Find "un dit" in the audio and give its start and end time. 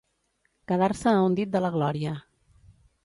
1.25-1.53